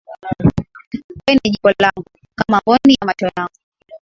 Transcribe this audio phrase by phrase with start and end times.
[1.25, 2.05] We ni jiko langu,
[2.35, 3.55] kama mboni ya macho yangu.